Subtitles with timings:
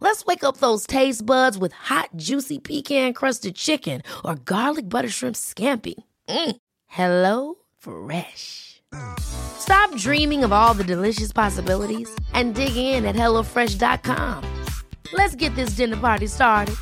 [0.00, 5.08] Let's wake up those taste buds with hot, juicy pecan crusted chicken or garlic butter
[5.08, 5.94] shrimp scampi.
[6.28, 6.56] Mm.
[6.86, 8.82] Hello Fresh.
[9.18, 14.64] Stop dreaming of all the delicious possibilities and dig in at HelloFresh.com.
[15.12, 16.76] Let's get this dinner party started.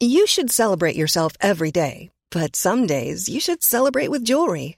[0.00, 4.77] You should celebrate yourself every day, but some days you should celebrate with jewelry.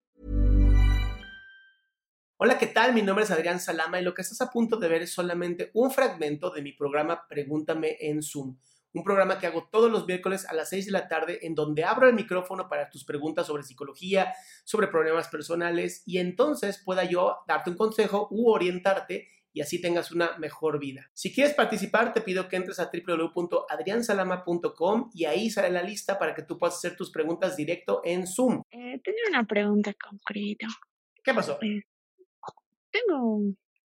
[2.43, 2.95] Hola, ¿qué tal?
[2.95, 5.69] Mi nombre es Adrián Salama y lo que estás a punto de ver es solamente
[5.75, 8.57] un fragmento de mi programa Pregúntame en Zoom.
[8.93, 11.83] Un programa que hago todos los miércoles a las 6 de la tarde en donde
[11.83, 17.37] abro el micrófono para tus preguntas sobre psicología, sobre problemas personales y entonces pueda yo
[17.47, 21.11] darte un consejo u orientarte y así tengas una mejor vida.
[21.13, 26.33] Si quieres participar, te pido que entres a www.adriansalama.com y ahí sale la lista para
[26.33, 28.63] que tú puedas hacer tus preguntas directo en Zoom.
[28.71, 30.65] Eh, tenía una pregunta concreta.
[31.23, 31.59] ¿Qué pasó?
[31.61, 31.83] Eh,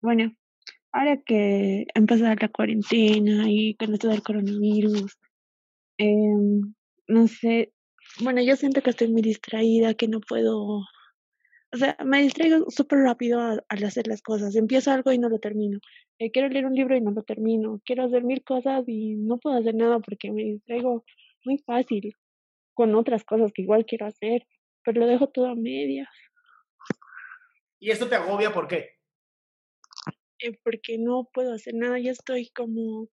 [0.00, 0.34] bueno,
[0.92, 5.18] ahora que empezó la cuarentena y con esto del coronavirus,
[5.98, 6.62] eh,
[7.08, 7.72] no sé,
[8.22, 10.56] bueno, yo siento que estoy muy distraída, que no puedo,
[11.72, 14.56] o sea, me distraigo súper rápido al, al hacer las cosas.
[14.56, 15.78] Empiezo algo y no lo termino.
[16.18, 17.80] Eh, quiero leer un libro y no lo termino.
[17.84, 21.04] Quiero hacer mil cosas y no puedo hacer nada porque me distraigo
[21.44, 22.14] muy fácil
[22.74, 24.46] con otras cosas que igual quiero hacer,
[24.84, 26.08] pero lo dejo todo a medias.
[27.78, 28.99] ¿Y esto te agobia por qué?
[30.42, 31.98] Eh, porque no puedo hacer nada.
[31.98, 33.08] Ya estoy como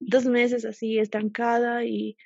[0.00, 2.16] dos meses así estancada y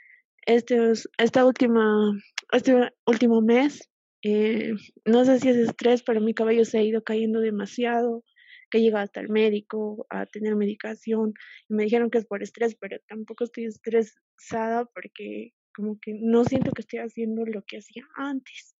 [0.46, 2.12] este es- esta última,
[2.52, 3.90] este último mes,
[4.22, 4.72] eh,
[5.06, 8.24] no sé si es estrés, pero mi cabello se ha ido cayendo demasiado,
[8.70, 11.34] que he llegado hasta el médico a tener medicación
[11.68, 16.44] y me dijeron que es por estrés, pero tampoco estoy estresada porque como que no
[16.44, 18.76] siento que estoy haciendo lo que hacía antes.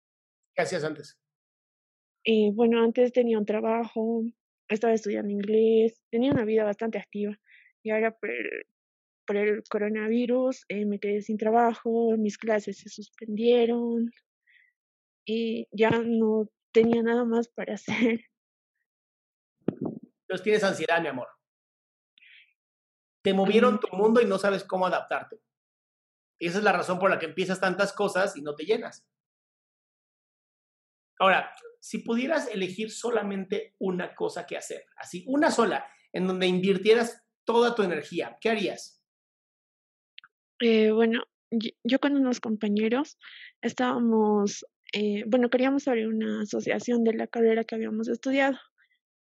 [0.54, 1.19] ¿Qué hacías antes?
[2.25, 4.25] Eh, bueno, antes tenía un trabajo,
[4.69, 7.38] estaba estudiando inglés, tenía una vida bastante activa
[7.82, 8.66] y ahora por el,
[9.27, 14.10] por el coronavirus eh, me quedé sin trabajo, mis clases se suspendieron
[15.25, 18.25] y ya no tenía nada más para hacer.
[19.66, 21.28] Entonces tienes ansiedad, mi amor.
[23.22, 25.41] Te movieron tu mundo y no sabes cómo adaptarte.
[26.38, 29.06] Y esa es la razón por la que empiezas tantas cosas y no te llenas.
[31.19, 31.50] Ahora,
[31.86, 37.76] si pudieras elegir solamente una cosa que hacer, así, una sola, en donde invirtieras toda
[37.76, 39.00] tu energía, ¿qué harías?
[40.58, 41.22] Eh, bueno,
[41.84, 43.19] yo, con unos compañeros
[43.62, 48.58] estábamos, eh, bueno, queríamos abrir una asociación de la carrera que habíamos estudiado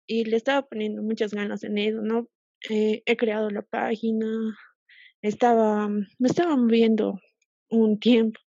[0.07, 2.27] y le estaba poniendo muchas ganas en eso, ¿no?
[2.71, 4.57] Eh, he creado la página,
[5.21, 7.19] estaba, me estaba moviendo
[7.69, 8.39] un tiempo,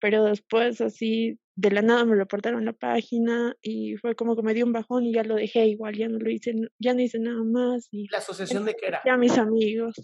[0.00, 4.54] pero después así de la nada me reportaron la página y fue como que me
[4.54, 7.18] dio un bajón y ya lo dejé igual, ya no lo hice, ya no hice
[7.18, 9.02] nada más y ¿La asociación de qué era?
[9.04, 9.94] ya mis amigos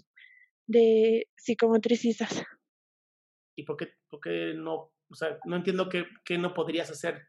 [0.67, 2.43] de psicomotricistas.
[3.57, 4.93] ¿Y por qué, por qué no?
[5.09, 7.27] O sea, no entiendo qué, qué no podrías hacer.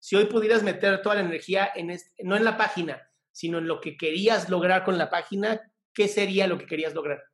[0.00, 3.66] Si hoy pudieras meter toda la energía en este, no en la página, sino en
[3.66, 5.60] lo que querías lograr con la página,
[5.92, 7.24] ¿qué sería lo que querías lograr?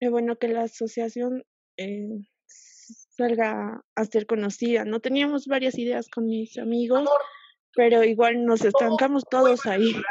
[0.00, 1.44] Es bueno que la asociación
[1.76, 2.28] eh,
[3.16, 4.84] salga a ser conocida.
[4.84, 7.20] No teníamos varias ideas con mis amigos, Amor,
[7.74, 9.92] pero igual nos estancamos ¿cómo todos ahí.
[9.92, 10.04] lograr-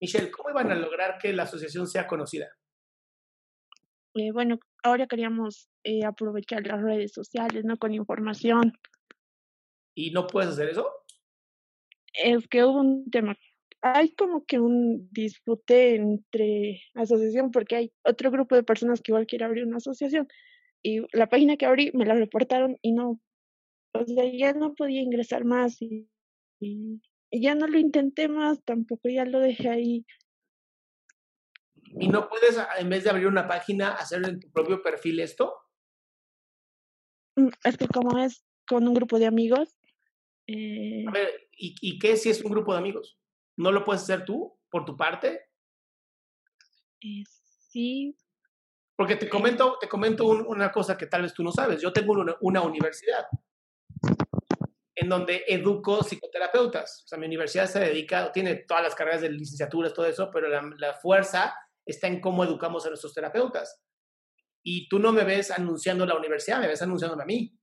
[0.00, 2.48] Michelle, ¿cómo iban a lograr que la asociación sea conocida?
[4.14, 7.76] Eh, bueno, ahora queríamos eh, aprovechar las redes sociales, ¿no?
[7.76, 8.72] Con información.
[9.94, 10.88] ¿Y no puedes hacer eso?
[12.14, 13.36] Es que hubo un tema.
[13.82, 19.26] Hay como que un dispute entre asociación porque hay otro grupo de personas que igual
[19.26, 20.28] quiere abrir una asociación.
[20.82, 23.20] Y la página que abrí me la reportaron y no,
[23.94, 26.08] o sea, ya no podía ingresar más y,
[26.60, 27.00] y,
[27.30, 30.06] y ya no lo intenté más, tampoco ya lo dejé ahí.
[31.98, 35.20] ¿Y no puedes, a- en vez de abrir una página, hacer en tu propio perfil
[35.20, 35.54] esto?
[37.36, 39.76] Mm, Es que como es con un grupo de amigos,
[40.46, 43.18] Eh, A ver, ¿y, ¿y qué si es un grupo de amigos?
[43.56, 45.42] ¿No lo puedes hacer tú, por tu parte?
[47.02, 47.22] eh,
[47.70, 48.16] sí,
[49.00, 51.80] Porque te comento, te comento un- una cosa que tal vez tú no sabes.
[51.80, 53.26] Yo tengo una, una universidad
[54.94, 57.04] en donde educo psicoterapeutas.
[57.06, 60.48] O sea, mi universidad se dedica, tiene todas las carreras de licenciaturas, todo eso, pero
[60.48, 61.54] la, la fuerza
[61.86, 63.80] está en cómo educamos a nuestros terapeutas.
[64.62, 67.58] Y tú no me ves anunciando la universidad, me ves anunciándome a mí.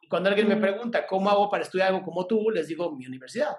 [0.00, 0.60] Y cuando alguien me Mm.
[0.60, 3.56] pregunta cómo hago para estudiar algo como tú, les digo mi universidad.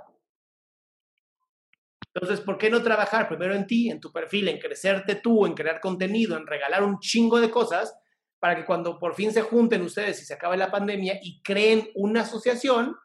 [2.16, 5.54] Entonces, ¿por qué no trabajar primero en ti, en tu perfil, en crecerte tú, en
[5.54, 7.94] crear contenido, en regalar un chingo de cosas
[8.40, 11.90] para que cuando por fin se junten ustedes y se acabe la pandemia y creen
[11.94, 12.96] una asociación,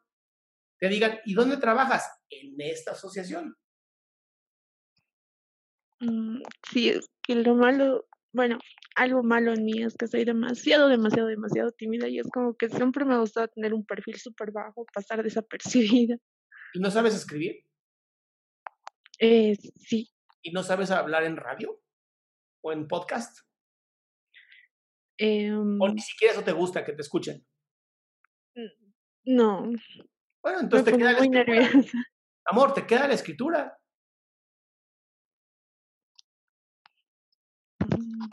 [0.79, 2.09] te digan, ¿y dónde trabajas?
[2.31, 3.57] En esta asociación.
[5.99, 8.61] mm, sí, es que lo malo, bueno,
[8.95, 12.69] algo malo en mí es que soy demasiado, demasiado, demasiado tímida y es como que
[12.69, 16.17] siempre me ha gustado tener un perfil súper bajo, pasar desapercibida.
[16.75, 17.65] ¿Y no sabes escribir?
[19.21, 20.11] Eh, sí,
[20.43, 21.81] ¿Y no sabes hablar en radio?
[22.63, 23.39] ¿O en podcast?
[25.19, 27.47] em, ¿O ni siquiera eso te gusta, que te escuchen?
[29.25, 29.71] no,
[30.43, 31.45] Bueno, me entonces te pongo queda la escritura.
[31.61, 31.99] nerviosa.
[32.47, 33.79] Amor, te queda la escritura.
[37.81, 38.29] Mm,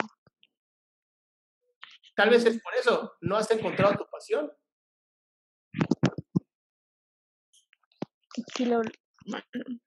[2.16, 4.50] Tal vez es por eso, no has encontrado tu pasión.
[8.56, 8.82] Sí, lo,
[9.26, 9.44] bueno,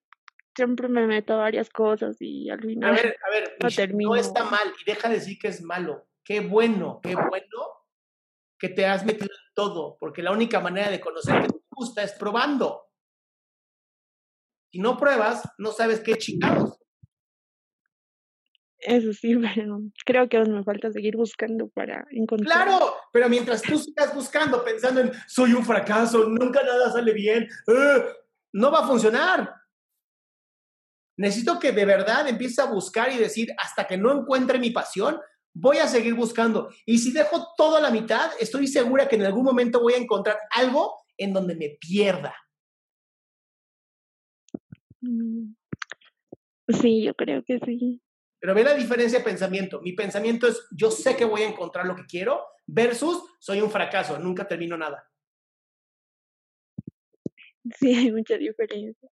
[0.62, 3.88] siempre me meto a varias cosas y al A final ver, a ver, No Michelle,
[3.88, 4.16] no termino.
[4.16, 6.08] está mal y deja de decir que es malo.
[6.24, 7.60] Qué bueno, qué bueno
[8.60, 12.04] que te has metido en todo, porque la única manera de conocer que te gusta
[12.04, 12.84] es probando.
[14.72, 16.78] Si no pruebas, no sabes qué chingados.
[18.78, 22.68] Eso sí, pero creo que aún me falta seguir buscando para encontrar.
[22.68, 27.48] Claro, pero mientras tú sigas buscando, pensando en soy un fracaso, nunca nada sale bien,
[27.68, 28.06] eh,
[28.54, 29.56] no va a funcionar.
[31.18, 35.20] Necesito que de verdad empieces a buscar y decir, hasta que no encuentre mi pasión,
[35.54, 36.70] voy a seguir buscando.
[36.86, 39.98] Y si dejo todo a la mitad, estoy segura que en algún momento voy a
[39.98, 42.36] encontrar algo en donde me pierda.
[45.02, 45.54] Mm,
[46.80, 48.02] Sí, yo creo que sí.
[48.40, 49.82] Pero ve la diferencia de pensamiento.
[49.82, 53.70] Mi pensamiento es, yo sé que voy a encontrar lo que quiero, versus soy un
[53.70, 55.08] fracaso, nunca termino nada.
[57.78, 59.10] Sí, hay mucha diferencia.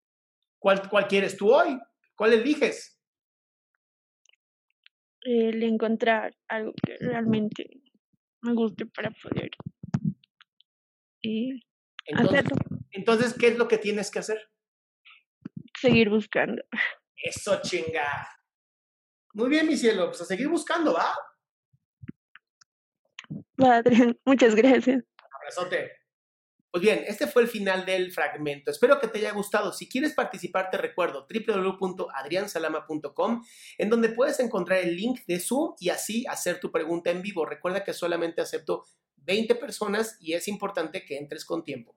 [0.59, 1.79] ¿Cuál, cuál quieres tú hoy?
[2.17, 3.01] ¿Cuál eliges?
[5.23, 7.69] El encontrar algo que realmente
[8.43, 9.51] me guste para poder
[11.23, 11.61] eh,
[12.07, 12.57] Entonces, hacerlo,
[12.93, 14.51] entonces, ¿qué es lo que tienes que hacer?
[15.81, 16.63] seguir buscando.
[17.17, 18.29] Eso chinga.
[19.35, 21.15] Muy bien, mi cielo, pues a seguir buscando, ¿va?
[23.59, 25.05] Adrián, muchas gracias.
[25.33, 25.93] Abrazote.
[26.71, 28.71] Pues bien, este fue el final del fragmento.
[28.71, 29.73] Espero que te haya gustado.
[29.73, 33.43] Si quieres participar, te recuerdo www.adriansalama.com,
[33.79, 37.47] en donde puedes encontrar el link de Zoom y así hacer tu pregunta en vivo.
[37.47, 38.85] Recuerda que solamente acepto
[39.17, 41.97] 20 personas y es importante que entres con tiempo.